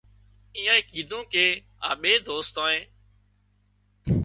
اينانئي 0.55 0.83
ڪيڌون 0.91 1.21
ڪي 1.33 1.45
آ 1.89 1.91
ٻي 2.01 2.13
دوستانئي 2.27 2.79